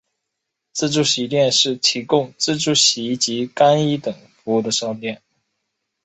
[0.73, 5.21] 自助洗衣店是提供自助洗衣及干衣等服务的商店。